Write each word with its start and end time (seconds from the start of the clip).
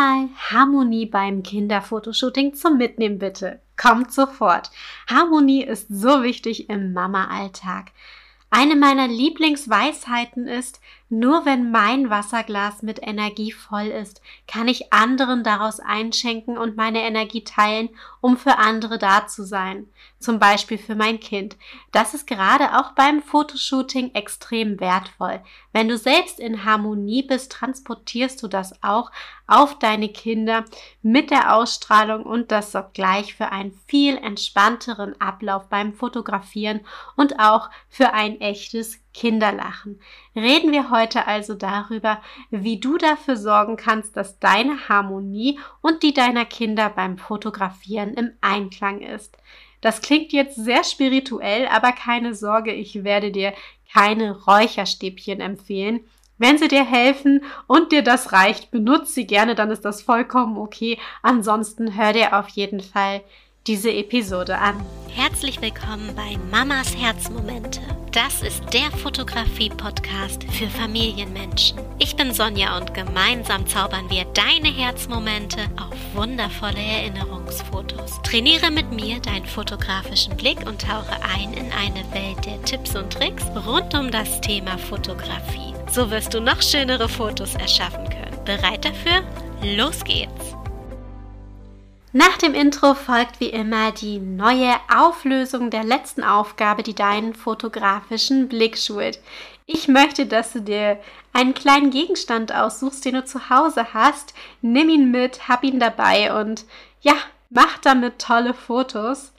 Einmal 0.00 0.30
Harmonie 0.50 1.04
beim 1.04 1.42
Kinderfotoshooting 1.42 2.54
zum 2.54 2.78
Mitnehmen 2.78 3.18
bitte. 3.18 3.60
Kommt 3.76 4.12
sofort. 4.12 4.70
Harmonie 5.08 5.62
ist 5.62 5.88
so 5.90 6.22
wichtig 6.22 6.70
im 6.70 6.94
Mama-Alltag. 6.94 7.92
Eine 8.52 8.76
meiner 8.76 9.06
Lieblingsweisheiten 9.06 10.48
ist, 10.48 10.80
nur 11.08 11.44
wenn 11.44 11.70
mein 11.70 12.10
Wasserglas 12.10 12.82
mit 12.82 13.00
Energie 13.00 13.52
voll 13.52 13.86
ist, 13.86 14.20
kann 14.48 14.66
ich 14.66 14.92
anderen 14.92 15.44
daraus 15.44 15.80
einschenken 15.80 16.58
und 16.58 16.76
meine 16.76 17.02
Energie 17.02 17.44
teilen, 17.44 17.90
um 18.20 18.36
für 18.36 18.58
andere 18.58 18.98
da 18.98 19.26
zu 19.26 19.44
sein. 19.44 19.88
Zum 20.18 20.38
Beispiel 20.38 20.78
für 20.78 20.96
mein 20.96 21.20
Kind. 21.20 21.56
Das 21.92 22.14
ist 22.14 22.26
gerade 22.26 22.78
auch 22.78 22.92
beim 22.92 23.22
Fotoshooting 23.22 24.14
extrem 24.14 24.80
wertvoll. 24.80 25.40
Wenn 25.72 25.88
du 25.88 25.96
selbst 25.96 26.40
in 26.40 26.64
Harmonie 26.64 27.22
bist, 27.22 27.52
transportierst 27.52 28.42
du 28.42 28.48
das 28.48 28.82
auch 28.82 29.12
auf 29.50 29.78
deine 29.78 30.08
Kinder 30.08 30.64
mit 31.02 31.30
der 31.30 31.54
Ausstrahlung 31.56 32.22
und 32.22 32.52
das 32.52 32.72
sorgt 32.72 32.94
gleich 32.94 33.34
für 33.34 33.50
einen 33.50 33.72
viel 33.86 34.16
entspannteren 34.16 35.20
Ablauf 35.20 35.68
beim 35.68 35.92
Fotografieren 35.92 36.80
und 37.16 37.40
auch 37.40 37.68
für 37.88 38.12
ein 38.12 38.40
echtes 38.40 39.00
Kinderlachen. 39.12 40.00
Reden 40.36 40.70
wir 40.70 40.90
heute 40.90 41.26
also 41.26 41.54
darüber, 41.54 42.22
wie 42.50 42.78
du 42.78 42.96
dafür 42.96 43.36
sorgen 43.36 43.76
kannst, 43.76 44.16
dass 44.16 44.38
deine 44.38 44.88
Harmonie 44.88 45.58
und 45.82 46.02
die 46.04 46.14
deiner 46.14 46.44
Kinder 46.44 46.88
beim 46.88 47.18
Fotografieren 47.18 48.14
im 48.14 48.32
Einklang 48.40 49.00
ist. 49.00 49.36
Das 49.80 50.02
klingt 50.02 50.32
jetzt 50.32 50.56
sehr 50.56 50.84
spirituell, 50.84 51.66
aber 51.66 51.92
keine 51.92 52.34
Sorge, 52.34 52.72
ich 52.72 53.02
werde 53.02 53.32
dir 53.32 53.52
keine 53.92 54.38
Räucherstäbchen 54.44 55.40
empfehlen. 55.40 56.04
Wenn 56.40 56.56
sie 56.56 56.68
dir 56.68 56.86
helfen 56.86 57.44
und 57.66 57.92
dir 57.92 58.02
das 58.02 58.32
reicht, 58.32 58.70
benutze 58.70 59.12
sie 59.12 59.26
gerne, 59.26 59.54
dann 59.54 59.70
ist 59.70 59.84
das 59.84 60.00
vollkommen 60.00 60.56
okay. 60.56 60.98
Ansonsten 61.20 61.98
hör 61.98 62.14
dir 62.14 62.38
auf 62.38 62.48
jeden 62.48 62.80
Fall 62.80 63.20
diese 63.66 63.92
Episode 63.92 64.56
an. 64.56 64.74
Herzlich 65.14 65.60
willkommen 65.60 66.16
bei 66.16 66.38
Mamas 66.50 66.96
Herzmomente. 66.96 67.82
Das 68.12 68.40
ist 68.40 68.62
der 68.72 68.90
Fotografie-Podcast 68.90 70.44
für 70.44 70.68
Familienmenschen. 70.68 71.78
Ich 71.98 72.16
bin 72.16 72.32
Sonja 72.32 72.78
und 72.78 72.94
gemeinsam 72.94 73.66
zaubern 73.66 74.08
wir 74.08 74.24
deine 74.32 74.74
Herzmomente 74.74 75.60
auf 75.76 75.94
wundervolle 76.14 76.80
Erinnerungsfotos. 76.80 78.22
Trainiere 78.22 78.70
mit 78.70 78.90
mir 78.92 79.20
deinen 79.20 79.44
fotografischen 79.44 80.38
Blick 80.38 80.66
und 80.66 80.80
tauche 80.80 81.22
ein 81.36 81.52
in 81.52 81.70
eine 81.70 82.02
Welt 82.14 82.46
der 82.46 82.62
Tipps 82.62 82.96
und 82.96 83.12
Tricks 83.12 83.44
rund 83.66 83.94
um 83.94 84.10
das 84.10 84.40
Thema 84.40 84.78
Fotografie. 84.78 85.74
So 85.92 86.08
wirst 86.08 86.34
du 86.34 86.40
noch 86.40 86.62
schönere 86.62 87.08
Fotos 87.08 87.56
erschaffen 87.56 88.08
können. 88.08 88.44
Bereit 88.44 88.84
dafür? 88.84 89.22
Los 89.60 90.04
geht's! 90.04 90.54
Nach 92.12 92.38
dem 92.38 92.54
Intro 92.54 92.94
folgt 92.94 93.40
wie 93.40 93.48
immer 93.48 93.90
die 93.90 94.20
neue 94.20 94.74
Auflösung 94.94 95.70
der 95.70 95.82
letzten 95.82 96.22
Aufgabe, 96.22 96.84
die 96.84 96.94
deinen 96.94 97.34
fotografischen 97.34 98.48
Blick 98.48 98.78
schult. 98.78 99.18
Ich 99.66 99.88
möchte, 99.88 100.26
dass 100.26 100.52
du 100.52 100.60
dir 100.60 100.98
einen 101.32 101.54
kleinen 101.54 101.90
Gegenstand 101.90 102.54
aussuchst, 102.54 103.04
den 103.04 103.14
du 103.14 103.24
zu 103.24 103.50
Hause 103.50 103.92
hast. 103.92 104.32
Nimm 104.62 104.88
ihn 104.88 105.10
mit, 105.10 105.48
hab 105.48 105.64
ihn 105.64 105.80
dabei 105.80 106.40
und 106.40 106.66
ja, 107.00 107.14
mach 107.48 107.78
damit 107.78 108.20
tolle 108.20 108.54
Fotos. 108.54 109.32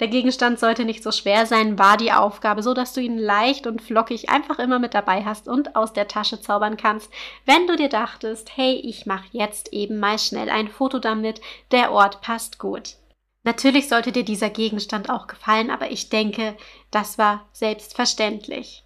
Der 0.00 0.08
Gegenstand 0.08 0.58
sollte 0.58 0.84
nicht 0.84 1.02
so 1.02 1.12
schwer 1.12 1.46
sein, 1.46 1.78
war 1.78 1.96
die 1.96 2.12
Aufgabe, 2.12 2.62
so 2.62 2.74
dass 2.74 2.92
du 2.92 3.00
ihn 3.00 3.18
leicht 3.18 3.66
und 3.66 3.82
flockig 3.82 4.30
einfach 4.30 4.58
immer 4.58 4.78
mit 4.78 4.94
dabei 4.94 5.24
hast 5.24 5.48
und 5.48 5.76
aus 5.76 5.92
der 5.92 6.08
Tasche 6.08 6.40
zaubern 6.40 6.76
kannst. 6.76 7.10
Wenn 7.46 7.66
du 7.66 7.76
dir 7.76 7.88
dachtest, 7.88 8.56
hey, 8.56 8.74
ich 8.74 9.06
mache 9.06 9.28
jetzt 9.32 9.72
eben 9.72 9.98
mal 9.98 10.18
schnell 10.18 10.50
ein 10.50 10.68
Foto 10.68 10.98
damit, 10.98 11.40
der 11.70 11.92
Ort 11.92 12.20
passt 12.20 12.58
gut. 12.58 12.96
Natürlich 13.42 13.88
sollte 13.88 14.12
dir 14.12 14.24
dieser 14.24 14.50
Gegenstand 14.50 15.08
auch 15.08 15.26
gefallen, 15.26 15.70
aber 15.70 15.90
ich 15.90 16.10
denke, 16.10 16.56
das 16.90 17.16
war 17.16 17.48
selbstverständlich. 17.52 18.84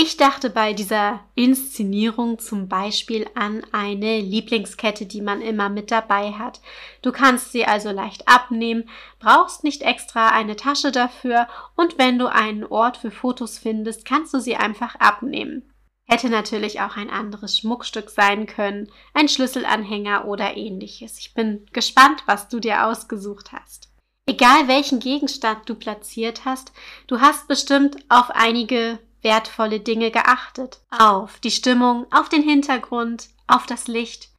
Ich 0.00 0.16
dachte 0.16 0.48
bei 0.48 0.74
dieser 0.74 1.24
Inszenierung 1.34 2.38
zum 2.38 2.68
Beispiel 2.68 3.26
an 3.34 3.66
eine 3.72 4.20
Lieblingskette, 4.20 5.06
die 5.06 5.20
man 5.20 5.42
immer 5.42 5.70
mit 5.70 5.90
dabei 5.90 6.30
hat. 6.30 6.60
Du 7.02 7.10
kannst 7.10 7.50
sie 7.50 7.64
also 7.64 7.90
leicht 7.90 8.28
abnehmen, 8.28 8.88
brauchst 9.18 9.64
nicht 9.64 9.82
extra 9.82 10.28
eine 10.28 10.54
Tasche 10.54 10.92
dafür 10.92 11.48
und 11.74 11.98
wenn 11.98 12.16
du 12.16 12.28
einen 12.28 12.62
Ort 12.62 12.98
für 12.98 13.10
Fotos 13.10 13.58
findest, 13.58 14.04
kannst 14.04 14.32
du 14.32 14.38
sie 14.38 14.54
einfach 14.54 14.94
abnehmen. 15.00 15.68
Hätte 16.08 16.30
natürlich 16.30 16.80
auch 16.80 16.96
ein 16.96 17.10
anderes 17.10 17.58
Schmuckstück 17.58 18.08
sein 18.08 18.46
können, 18.46 18.92
ein 19.14 19.28
Schlüsselanhänger 19.28 20.26
oder 20.26 20.56
ähnliches. 20.56 21.18
Ich 21.18 21.34
bin 21.34 21.66
gespannt, 21.72 22.22
was 22.26 22.46
du 22.46 22.60
dir 22.60 22.86
ausgesucht 22.86 23.50
hast. 23.50 23.88
Egal 24.26 24.68
welchen 24.68 25.00
Gegenstand 25.00 25.68
du 25.68 25.74
platziert 25.74 26.44
hast, 26.44 26.72
du 27.08 27.20
hast 27.20 27.48
bestimmt 27.48 27.96
auf 28.08 28.30
einige 28.30 29.00
wertvolle 29.22 29.80
Dinge 29.80 30.10
geachtet. 30.10 30.80
Auf 30.90 31.40
die 31.40 31.50
Stimmung, 31.50 32.06
auf 32.12 32.28
den 32.28 32.42
Hintergrund, 32.42 33.28
auf 33.46 33.66
das 33.66 33.88
Licht, 33.88 34.30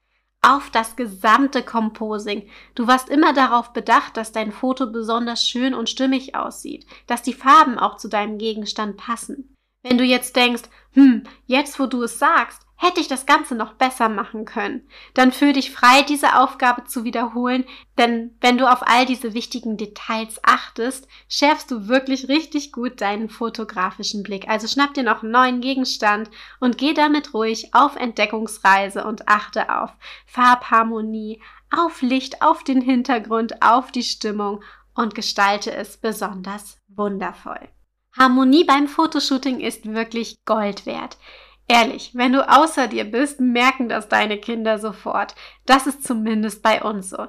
auf 0.42 0.70
das 0.70 0.96
gesamte 0.96 1.64
Composing. 1.64 2.48
Du 2.76 2.88
warst 2.88 3.10
immer 3.10 3.34
darauf 3.34 3.74
bedacht, 3.74 4.16
dass 4.18 4.32
dein 4.32 4.52
Foto 4.52 4.88
besonders 4.88 5.48
schön 5.48 5.74
und 5.74 5.90
stimmig 5.90 6.36
aussieht, 6.36 6.86
dass 7.08 7.22
die 7.22 7.34
Farben 7.34 7.78
auch 7.78 7.98
zu 7.98 8.08
deinem 8.08 8.38
Gegenstand 8.38 8.98
passen. 8.98 9.56
Wenn 9.82 9.98
du 9.98 10.04
jetzt 10.04 10.36
denkst, 10.36 10.64
hm, 10.94 11.24
jetzt 11.46 11.80
wo 11.80 11.86
du 11.86 12.04
es 12.04 12.20
sagst, 12.20 12.66
hätte 12.82 13.02
ich 13.02 13.10
das 13.10 13.26
Ganze 13.26 13.56
noch 13.56 13.74
besser 13.74 14.08
machen 14.08 14.46
können. 14.46 14.88
Dann 15.14 15.34
fühl 15.34 15.52
dich 15.52 15.70
frei, 15.70 16.02
diese 16.04 16.38
Aufgabe 16.38 16.86
zu 16.86 17.04
wiederholen, 17.04 17.66
denn 17.98 18.38
wenn 18.40 18.58
du 18.58 18.72
auf 18.72 18.88
all 18.88 19.06
diese 19.06 19.34
wichtigen 19.34 19.76
Details 19.76 20.40
achtest, 20.44 21.06
schärfst 21.28 21.70
du 21.70 21.90
wirklich 21.90 22.30
richtig 22.30 22.72
gut 22.72 23.02
deinen 23.02 23.30
fotografischen 23.30 24.24
Blick. 24.24 24.48
Also 24.48 24.68
schnapp 24.68 24.94
dir 24.94 25.04
noch 25.04 25.24
einen 25.24 25.34
neuen 25.34 25.60
Gegenstand 25.60 26.32
und 26.62 26.78
geh 26.78 26.94
damit 26.94 27.34
ruhig 27.34 27.74
auf 27.74 27.98
Entdeckungsreise 27.98 29.04
und 29.04 29.28
achte 29.28 29.70
auf 29.70 29.92
Farbharmonie, 30.26 31.42
auf 31.76 32.02
Licht, 32.02 32.42
auf 32.42 32.64
den 32.64 32.80
Hintergrund, 32.80 33.62
auf 33.62 33.92
die 33.92 34.04
Stimmung 34.04 34.64
und 34.96 35.16
gestalte 35.16 35.74
es 35.74 35.98
besonders 35.98 36.78
wundervoll. 36.88 37.68
Harmonie 38.18 38.64
beim 38.64 38.88
Fotoshooting 38.88 39.60
ist 39.60 39.86
wirklich 39.86 40.38
Gold 40.46 40.86
wert. 40.86 41.18
Ehrlich, 41.70 42.12
wenn 42.16 42.34
du 42.34 42.50
außer 42.50 42.88
dir 42.88 43.06
bist, 43.06 43.40
merken 43.40 43.90
das 43.90 44.10
deine 44.10 44.40
Kinder 44.40 44.80
sofort. 44.80 45.36
Das 45.68 45.86
ist 45.86 46.04
zumindest 46.04 46.64
bei 46.64 46.82
uns 46.82 47.12
so. 47.12 47.28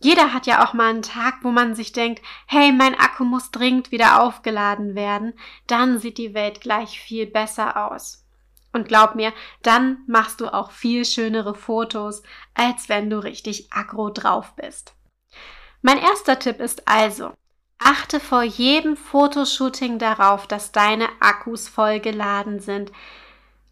Jeder 0.00 0.32
hat 0.32 0.46
ja 0.46 0.64
auch 0.64 0.72
mal 0.72 0.88
einen 0.88 1.02
Tag, 1.02 1.36
wo 1.42 1.50
man 1.50 1.74
sich 1.74 1.92
denkt, 1.92 2.22
hey, 2.46 2.72
mein 2.72 2.94
Akku 2.94 3.24
muss 3.24 3.50
dringend 3.50 3.92
wieder 3.92 4.22
aufgeladen 4.22 4.94
werden. 4.94 5.34
Dann 5.66 5.98
sieht 5.98 6.16
die 6.16 6.32
Welt 6.32 6.62
gleich 6.62 6.98
viel 6.98 7.26
besser 7.26 7.90
aus. 7.90 8.24
Und 8.72 8.88
glaub 8.88 9.14
mir, 9.14 9.34
dann 9.62 9.98
machst 10.06 10.40
du 10.40 10.48
auch 10.48 10.70
viel 10.70 11.04
schönere 11.04 11.54
Fotos, 11.54 12.22
als 12.54 12.88
wenn 12.88 13.10
du 13.10 13.22
richtig 13.22 13.70
aggro 13.72 14.08
drauf 14.08 14.54
bist. 14.56 14.94
Mein 15.82 15.98
erster 15.98 16.38
Tipp 16.38 16.60
ist 16.60 16.88
also, 16.88 17.34
achte 17.78 18.20
vor 18.20 18.42
jedem 18.42 18.96
Fotoshooting 18.96 19.98
darauf, 19.98 20.46
dass 20.46 20.72
deine 20.72 21.08
Akkus 21.20 21.68
vollgeladen 21.68 22.60
sind. 22.60 22.90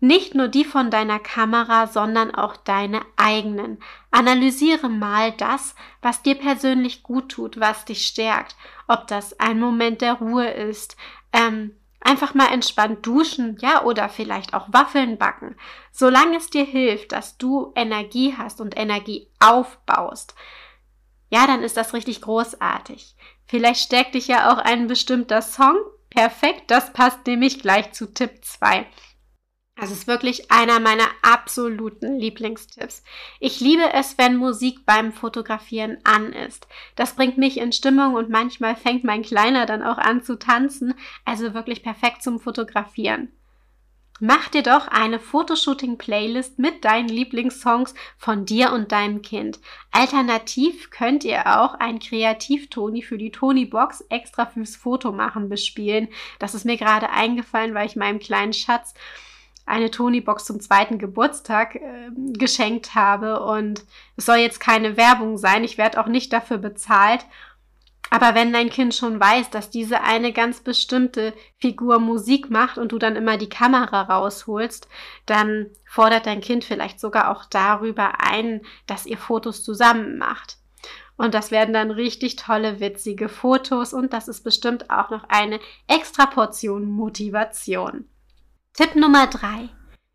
Nicht 0.05 0.35
nur 0.35 0.49
die 0.49 0.67
von 0.67 0.91
deiner 0.91 1.19
Kamera, 1.19 1.87
sondern 1.87 2.35
auch 2.35 2.59
deine 2.59 3.01
eigenen. 3.17 3.83
Analysiere 4.11 4.91
mal 4.91 5.33
das, 5.33 5.75
was 6.03 6.21
dir 6.21 6.35
persönlich 6.35 7.03
gut 7.03 7.31
tut, 7.31 7.59
was 7.59 7.87
dich 7.87 8.07
stärkt. 8.07 8.55
Ob 8.87 9.07
das 9.07 9.41
ein 9.41 9.59
Moment 9.59 10.03
der 10.03 10.13
Ruhe 10.13 10.47
ist, 10.47 10.99
ähm, 11.33 11.75
einfach 12.01 12.35
mal 12.35 12.53
entspannt 12.53 13.07
duschen, 13.07 13.57
ja, 13.63 13.83
oder 13.83 14.11
vielleicht 14.11 14.53
auch 14.53 14.67
Waffeln 14.71 15.17
backen. 15.17 15.57
Solange 15.91 16.37
es 16.37 16.51
dir 16.51 16.67
hilft, 16.67 17.13
dass 17.13 17.39
du 17.39 17.73
Energie 17.75 18.35
hast 18.37 18.61
und 18.61 18.77
Energie 18.77 19.31
aufbaust, 19.41 20.35
ja, 21.31 21.47
dann 21.47 21.63
ist 21.63 21.79
das 21.79 21.95
richtig 21.95 22.21
großartig. 22.21 23.17
Vielleicht 23.47 23.81
stärkt 23.81 24.15
dich 24.17 24.29
ja 24.29 24.53
auch 24.53 24.59
ein 24.59 24.87
bestimmter 24.87 25.41
Song. 25.41 25.79
Perfekt, 26.11 26.71
das 26.71 26.93
passt 26.93 27.27
nämlich 27.27 27.63
gleich 27.63 27.93
zu 27.93 28.13
Tipp 28.13 28.45
2. 28.45 28.87
Das 29.77 29.91
ist 29.91 30.07
wirklich 30.07 30.53
einer 30.53 30.79
meiner 30.79 31.09
absoluten 31.23 32.17
Lieblingstipps. 32.19 33.03
Ich 33.41 33.59
liebe 33.61 33.93
es, 33.93 34.17
wenn 34.19 34.37
Musik 34.37 34.87
beim 34.87 35.13
Fotografieren 35.13 35.99
an 36.05 36.33
ist. 36.33 36.69
Das 36.95 37.17
bringt 37.17 37.39
mich 37.39 37.59
in 37.59 37.73
Stimmung 37.73 38.15
und 38.15 38.31
manchmal 38.31 38.77
fängt 38.77 39.03
mein 39.03 39.23
Kleiner 39.23 39.67
dann 39.67 39.83
auch 39.83 39.99
an 39.99 40.23
zu 40.23 40.39
tanzen, 40.39 40.95
also 41.25 41.55
wirklich 41.55 41.83
perfekt 41.83 42.23
zum 42.23 42.39
Fotografieren. 42.39 43.33
Mach 44.21 44.49
dir 44.49 44.63
doch 44.63 44.87
eine 44.87 45.19
Fotoshooting-Playlist 45.19 46.61
mit 46.61 46.85
deinen 46.85 47.09
Lieblingssongs 47.09 47.95
von 48.17 48.47
dir 48.47 48.73
und 48.73 48.93
deinem 48.93 49.23
Kind. 49.23 49.59
Alternativ 49.91 50.91
könnt 50.91 51.25
ihr 51.25 51.59
auch 51.59 51.75
ein 51.75 51.99
Kreativ-Toni 51.99 53.03
für 53.03 53.19
die 53.19 53.33
Toni-Box 53.33 54.03
extra 54.11 54.47
fürs 54.47 54.77
Fotomachen 54.77 55.49
bespielen. 55.49 56.09
Das 56.39 56.55
ist 56.55 56.65
mir 56.65 56.77
gerade 56.77 57.11
eingefallen, 57.11 57.75
weil 57.75 57.87
ich 57.87 57.97
meinem 57.97 58.21
kleinen 58.21 58.53
Schatz 58.53 58.95
eine 59.67 59.91
Tony-Box 59.91 60.45
zum 60.45 60.61
zweiten 60.61 60.99
Geburtstag 60.99 61.77
äh, 61.77 62.11
geschenkt 62.15 62.95
habe. 62.95 63.41
Und 63.41 63.85
es 64.17 64.27
soll 64.27 64.37
jetzt 64.37 64.61
keine 64.61 64.97
Werbung 64.97 65.39
sein. 65.39 65.65
Ich 65.65 65.79
werde 65.79 66.01
auch 66.01 66.07
nicht 66.07 66.33
dafür 66.33 66.59
bezahlt. 66.59 67.25
Aber 68.11 68.35
wenn 68.35 68.53
dein 68.53 68.71
Kind 68.71 68.95
schon 68.95 69.19
weiß, 69.19 69.51
dass 69.51 69.71
diese 69.71 70.03
eine 70.03 70.33
ganz 70.33 70.61
bestimmte 70.61 71.33
Figur 71.59 71.99
Musik 71.99 72.49
macht 72.51 72.79
und 72.79 72.93
du 72.93 72.99
dann 72.99 73.17
immer 73.17 73.39
die 73.39 73.49
Kamera 73.49 74.03
rausholst, 74.03 74.89
dann 75.27 75.71
fordert 75.85 76.27
dein 76.27 76.41
Kind 76.41 76.65
vielleicht 76.65 77.01
sogar 77.01 77.31
auch 77.31 77.45
darüber 77.47 78.21
ein, 78.21 78.61
dass 78.87 79.07
ihr 79.07 79.19
Fotos 79.19 79.65
zusammen 79.65 80.19
macht. 80.19 80.59
Und 81.17 81.35
das 81.35 81.51
werden 81.51 81.75
dann 81.75 81.91
richtig 81.91 82.37
tolle, 82.37 82.81
witzige 82.81 83.29
Fotos 83.29 83.93
und 83.93 84.13
das 84.13 84.29
ist 84.29 84.43
bestimmt 84.43 84.91
auch 84.91 85.11
noch 85.11 85.25
eine 85.29 85.61
extra 85.87 86.27
Portion 86.27 86.85
Motivation. 86.85 88.09
Tipp 88.77 88.97
Nummer 88.97 89.29
drei: 89.29 89.69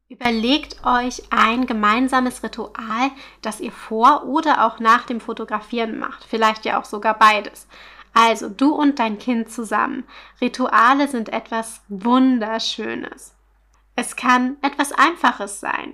Überlegt 0.09 0.85
euch 0.85 1.23
ein 1.29 1.65
gemeinsames 1.65 2.43
Ritual, 2.43 3.09
das 3.41 3.61
ihr 3.61 3.71
vor 3.71 4.25
oder 4.25 4.65
auch 4.65 4.81
nach 4.81 5.05
dem 5.05 5.21
Fotografieren 5.21 5.97
macht. 5.97 6.25
Vielleicht 6.25 6.65
ja 6.65 6.77
auch 6.77 6.83
sogar 6.83 7.17
beides. 7.17 7.69
Also 8.13 8.49
du 8.49 8.73
und 8.73 8.99
dein 8.99 9.17
Kind 9.17 9.49
zusammen. 9.49 10.03
Rituale 10.41 11.07
sind 11.07 11.29
etwas 11.29 11.83
Wunderschönes. 11.87 13.33
Es 13.95 14.17
kann 14.17 14.57
etwas 14.61 14.91
Einfaches 14.91 15.61
sein, 15.61 15.93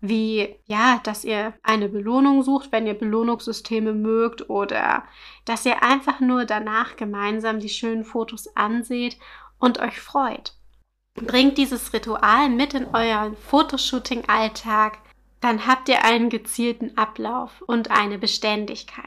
wie 0.00 0.56
ja, 0.66 1.00
dass 1.04 1.24
ihr 1.24 1.54
eine 1.62 1.88
Belohnung 1.88 2.42
sucht, 2.42 2.72
wenn 2.72 2.88
ihr 2.88 2.98
Belohnungssysteme 2.98 3.92
mögt 3.92 4.50
oder 4.50 5.04
dass 5.44 5.64
ihr 5.64 5.84
einfach 5.84 6.18
nur 6.18 6.44
danach 6.44 6.96
gemeinsam 6.96 7.60
die 7.60 7.68
schönen 7.68 8.02
Fotos 8.02 8.56
anseht 8.56 9.16
und 9.60 9.78
euch 9.78 10.00
freut. 10.00 10.56
Bringt 11.26 11.58
dieses 11.58 11.92
Ritual 11.92 12.48
mit 12.48 12.74
in 12.74 12.86
euren 12.94 13.36
Fotoshooting-Alltag, 13.36 14.98
dann 15.40 15.66
habt 15.66 15.88
ihr 15.88 16.04
einen 16.04 16.30
gezielten 16.30 16.96
Ablauf 16.96 17.62
und 17.66 17.90
eine 17.90 18.18
Beständigkeit. 18.18 19.04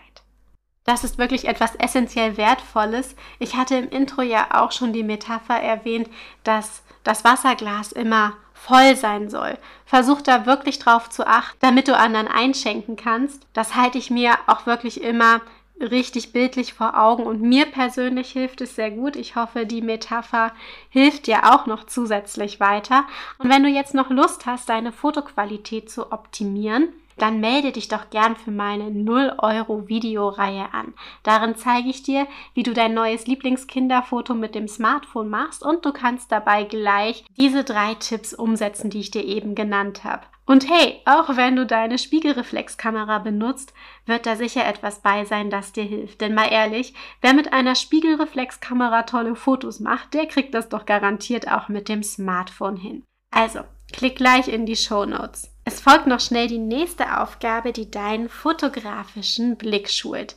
Das 0.83 1.04
ist 1.04 1.18
wirklich 1.18 1.48
etwas 1.48 1.75
essentiell 1.75 2.36
Wertvolles. 2.38 3.15
Ich 3.39 3.56
hatte 3.56 3.75
im 3.75 3.89
Intro 3.89 4.21
ja 4.21 4.62
auch 4.62 4.71
schon 4.71 4.92
die 4.92 5.04
Metapher 5.04 5.56
erwähnt, 5.56 6.10
dass 6.44 6.83
das 7.04 7.24
Wasserglas 7.24 7.92
immer 7.92 8.33
voll 8.54 8.95
sein 8.95 9.30
soll. 9.30 9.57
Versuch 9.86 10.21
da 10.21 10.45
wirklich 10.45 10.80
drauf 10.80 11.10
zu 11.10 11.25
achten, 11.25 11.57
damit 11.62 11.88
du 11.88 11.98
anderen 11.98 12.27
einschenken 12.27 12.95
kannst. 12.95 13.45
Das 13.54 13.75
halte 13.75 13.98
ich 13.98 14.10
mir 14.10 14.36
auch 14.48 14.65
wirklich 14.65 15.01
immer 15.01 15.42
richtig 15.80 16.31
bildlich 16.34 16.74
vor 16.74 16.98
Augen 17.00 17.24
und 17.24 17.42
mir 17.42 17.66
persönlich 17.66 18.31
hilft 18.31 18.62
es 18.62 18.75
sehr 18.75 18.92
gut. 18.92 19.16
Ich 19.16 19.36
hoffe, 19.36 19.66
die 19.66 19.81
Metapher 19.81 20.52
hilft 20.90 21.28
dir 21.28 21.54
auch 21.54 21.66
noch 21.66 21.86
zusätzlich 21.86 22.60
weiter. 22.60 23.06
Und 23.38 23.50
wenn 23.50 23.64
du 23.64 23.70
jetzt 23.70 23.94
noch 23.94 24.10
Lust 24.10 24.46
hast, 24.46 24.70
deine 24.70 24.92
Fotoqualität 24.92 25.90
zu 25.90 26.12
optimieren, 26.12 26.90
dann 27.18 27.40
melde 27.40 27.72
dich 27.72 27.88
doch 27.88 28.10
gern 28.10 28.36
für 28.36 28.52
meine 28.52 28.90
0 28.90 29.36
Euro 29.38 29.88
Videoreihe 29.88 30.74
an. 30.74 30.94
Darin 31.22 31.56
zeige 31.56 31.90
ich 31.90 32.04
dir, 32.04 32.28
wie 32.54 32.64
du 32.64 32.74
dein 32.74 32.94
neues 32.94 33.28
Lieblingskinderfoto 33.28 34.34
mit 34.34 34.56
dem 34.56 34.68
Smartphone 34.68 35.30
machst 35.30 35.64
und 35.64 35.86
du 35.86 35.92
kannst 35.92 36.31
dabei 36.31 36.64
gleich 36.64 37.24
diese 37.38 37.64
drei 37.64 37.94
Tipps 37.96 38.34
umsetzen, 38.34 38.90
die 38.90 39.00
ich 39.00 39.12
dir 39.12 39.24
eben 39.24 39.54
genannt 39.54 40.04
habe. 40.04 40.24
Und 40.45 40.69
hey, 40.69 41.00
auch 41.06 41.38
wenn 41.38 41.56
du 41.56 41.66
deine 41.66 41.98
Spiegelreflexkamera 41.98 43.19
benutzt, 43.19 43.74
wird 44.06 44.25
da 44.25 44.36
sicher 44.36 44.66
etwas 44.66 45.00
bei 45.00 45.24
sein, 45.24 45.50
das 45.50 45.72
dir 45.72 45.84
hilft. 45.84 46.19
Denn 46.19 46.34
mal 46.34 46.51
ehrlich, 46.51 46.94
wer 47.22 47.34
mit 47.34 47.54
einer 47.54 47.75
Spiegelreflexkamera 47.75 49.04
tolle 49.04 49.36
Fotos 49.36 49.80
macht, 49.80 50.13
der 50.13 50.25
kriegt 50.25 50.54
das 50.54 50.68
doch 50.68 50.86
garantiert 50.86 51.50
auch 51.50 51.69
mit 51.69 51.88
dem 51.88 52.04
Smartphone 52.04 52.75
hin. 52.75 53.04
Also, 53.31 53.62
klick 53.94 54.18
gleich 54.18 54.50
in 54.50 54.66
die 54.66 54.75
Show 54.75 55.06
Notes. 55.06 55.50
Es 55.66 55.80
folgt 55.80 56.07
noch 56.07 56.19
schnell 56.19 56.48
die 56.48 56.60
nächste 56.60 57.22
Aufgabe, 57.22 57.72
die 57.72 57.89
deinen 57.89 58.28
fotografischen 58.28 59.56
Blick 59.56 59.89
schult. 59.89 60.36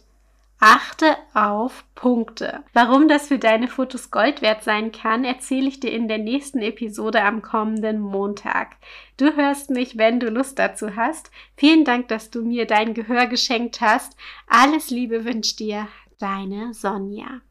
Achte 0.59 1.17
auf 1.35 1.85
Punkte. 1.95 2.65
Warum 2.73 3.09
das 3.09 3.29
für 3.29 3.39
deine 3.39 3.69
Fotos 3.69 4.11
Gold 4.11 4.41
wert 4.41 4.65
sein 4.65 4.91
kann, 4.91 5.23
erzähle 5.25 5.69
ich 5.69 5.81
dir 5.81 5.93
in 5.93 6.09
der 6.09 6.19
nächsten 6.19 6.61
Episode 6.61 7.23
am 7.23 7.43
kommenden 7.43 8.01
Montag. 8.01 8.77
Du 9.19 9.37
hörst 9.37 9.69
mich, 9.69 9.99
wenn 9.99 10.19
du 10.19 10.31
Lust 10.31 10.59
dazu 10.59 10.97
hast. 10.97 11.31
Vielen 11.57 11.85
Dank, 11.85 12.09
dass 12.09 12.31
du 12.31 12.43
mir 12.43 12.67
dein 12.67 12.95
Gehör 12.95 13.27
geschenkt 13.27 13.83
hast. 13.83 14.17
Alles 14.47 14.91
Liebe 14.91 15.27
wünscht 15.27 15.59
dir 15.59 15.89
deine 16.19 16.73
Sonja. 16.73 17.43